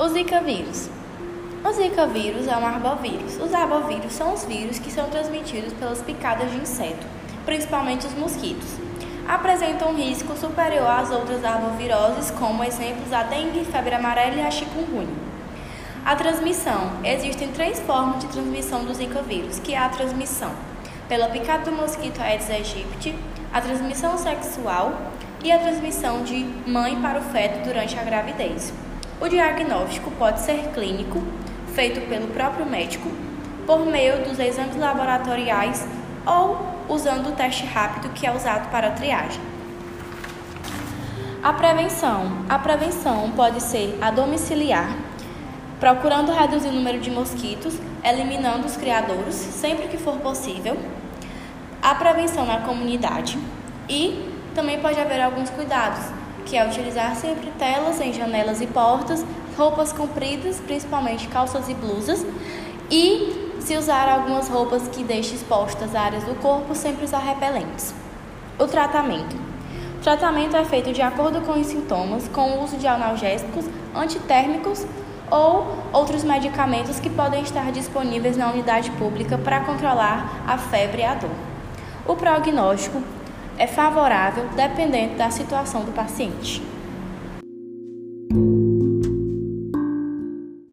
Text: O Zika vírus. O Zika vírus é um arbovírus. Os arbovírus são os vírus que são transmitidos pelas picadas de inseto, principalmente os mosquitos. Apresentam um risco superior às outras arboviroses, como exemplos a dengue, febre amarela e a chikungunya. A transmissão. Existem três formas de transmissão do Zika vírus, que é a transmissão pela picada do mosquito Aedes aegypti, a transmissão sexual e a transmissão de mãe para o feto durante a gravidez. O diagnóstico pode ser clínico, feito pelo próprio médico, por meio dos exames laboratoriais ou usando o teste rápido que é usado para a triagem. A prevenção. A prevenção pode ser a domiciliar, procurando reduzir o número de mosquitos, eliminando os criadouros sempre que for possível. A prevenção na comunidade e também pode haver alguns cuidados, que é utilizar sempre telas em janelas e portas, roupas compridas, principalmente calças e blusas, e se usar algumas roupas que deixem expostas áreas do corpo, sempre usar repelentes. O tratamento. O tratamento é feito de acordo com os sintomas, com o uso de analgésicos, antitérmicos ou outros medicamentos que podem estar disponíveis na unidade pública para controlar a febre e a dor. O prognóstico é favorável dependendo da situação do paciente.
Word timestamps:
O 0.00 0.06
Zika 0.06 0.40
vírus. 0.40 0.88
O 1.64 1.72
Zika 1.72 2.06
vírus 2.06 2.46
é 2.46 2.56
um 2.56 2.64
arbovírus. 2.64 3.36
Os 3.42 3.52
arbovírus 3.52 4.12
são 4.12 4.32
os 4.32 4.44
vírus 4.44 4.78
que 4.78 4.92
são 4.92 5.10
transmitidos 5.10 5.72
pelas 5.72 6.00
picadas 6.00 6.52
de 6.52 6.58
inseto, 6.58 7.04
principalmente 7.44 8.06
os 8.06 8.14
mosquitos. 8.14 8.68
Apresentam 9.26 9.90
um 9.90 9.96
risco 9.96 10.36
superior 10.36 10.86
às 10.86 11.10
outras 11.10 11.44
arboviroses, 11.44 12.30
como 12.30 12.62
exemplos 12.62 13.12
a 13.12 13.24
dengue, 13.24 13.64
febre 13.64 13.96
amarela 13.96 14.36
e 14.36 14.42
a 14.42 14.52
chikungunya. 14.52 15.16
A 16.04 16.14
transmissão. 16.14 16.92
Existem 17.02 17.48
três 17.48 17.80
formas 17.80 18.20
de 18.20 18.28
transmissão 18.28 18.84
do 18.84 18.94
Zika 18.94 19.20
vírus, 19.22 19.58
que 19.58 19.74
é 19.74 19.78
a 19.78 19.88
transmissão 19.88 20.52
pela 21.08 21.28
picada 21.28 21.68
do 21.68 21.72
mosquito 21.72 22.20
Aedes 22.20 22.48
aegypti, 22.48 23.16
a 23.52 23.60
transmissão 23.60 24.16
sexual 24.16 24.92
e 25.42 25.50
a 25.50 25.58
transmissão 25.58 26.22
de 26.22 26.44
mãe 26.66 27.00
para 27.00 27.18
o 27.18 27.22
feto 27.22 27.64
durante 27.64 27.98
a 27.98 28.04
gravidez. 28.04 28.72
O 29.20 29.26
diagnóstico 29.26 30.12
pode 30.12 30.40
ser 30.40 30.70
clínico, 30.72 31.20
feito 31.74 32.08
pelo 32.08 32.28
próprio 32.28 32.64
médico, 32.64 33.10
por 33.66 33.84
meio 33.84 34.22
dos 34.24 34.38
exames 34.38 34.76
laboratoriais 34.76 35.84
ou 36.24 36.56
usando 36.88 37.30
o 37.30 37.32
teste 37.32 37.66
rápido 37.66 38.10
que 38.10 38.24
é 38.24 38.32
usado 38.32 38.70
para 38.70 38.86
a 38.86 38.90
triagem. 38.92 39.40
A 41.42 41.52
prevenção. 41.52 42.44
A 42.48 42.60
prevenção 42.60 43.32
pode 43.32 43.60
ser 43.60 43.98
a 44.00 44.12
domiciliar, 44.12 44.96
procurando 45.80 46.30
reduzir 46.30 46.68
o 46.68 46.72
número 46.72 47.00
de 47.00 47.10
mosquitos, 47.10 47.76
eliminando 48.04 48.66
os 48.66 48.76
criadouros 48.76 49.34
sempre 49.34 49.88
que 49.88 49.96
for 49.96 50.16
possível. 50.18 50.78
A 51.82 51.92
prevenção 51.96 52.46
na 52.46 52.60
comunidade 52.60 53.36
e 53.88 54.32
também 54.54 54.78
pode 54.78 55.00
haver 55.00 55.20
alguns 55.20 55.50
cuidados, 55.50 56.04
que 56.48 56.56
é 56.56 56.66
utilizar 56.66 57.14
sempre 57.14 57.50
telas 57.58 58.00
em 58.00 58.12
janelas 58.12 58.60
e 58.60 58.66
portas, 58.66 59.24
roupas 59.56 59.92
compridas, 59.92 60.58
principalmente 60.60 61.28
calças 61.28 61.68
e 61.68 61.74
blusas, 61.74 62.24
e 62.90 63.54
se 63.60 63.76
usar 63.76 64.08
algumas 64.08 64.48
roupas 64.48 64.88
que 64.88 65.04
deixem 65.04 65.34
expostas 65.34 65.94
áreas 65.94 66.24
do 66.24 66.34
corpo, 66.36 66.74
sempre 66.74 67.04
usar 67.04 67.18
repelentes. 67.18 67.94
O 68.58 68.66
tratamento. 68.66 69.36
O 69.98 70.00
tratamento 70.00 70.56
é 70.56 70.64
feito 70.64 70.92
de 70.92 71.02
acordo 71.02 71.42
com 71.42 71.52
os 71.52 71.66
sintomas, 71.66 72.26
com 72.28 72.52
o 72.52 72.64
uso 72.64 72.78
de 72.78 72.86
analgésicos, 72.86 73.66
antitérmicos 73.94 74.86
ou 75.30 75.66
outros 75.92 76.24
medicamentos 76.24 76.98
que 76.98 77.10
podem 77.10 77.42
estar 77.42 77.70
disponíveis 77.72 78.36
na 78.36 78.50
unidade 78.50 78.90
pública 78.92 79.36
para 79.36 79.60
controlar 79.60 80.44
a 80.46 80.56
febre 80.56 81.02
e 81.02 81.04
a 81.04 81.14
dor. 81.14 81.30
O 82.06 82.16
prognóstico 82.16 83.02
é 83.58 83.66
favorável 83.66 84.46
dependendo 84.54 85.16
da 85.16 85.30
situação 85.30 85.84
do 85.84 85.92
paciente. 85.92 86.62